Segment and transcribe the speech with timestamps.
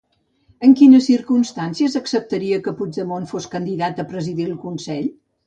[0.67, 5.09] En quines circumstàncies acceptaria que Puigdemont fos candidat a presidir el consell?